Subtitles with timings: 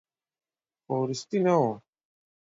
[0.83, 1.71] خو وروستۍ نه وه.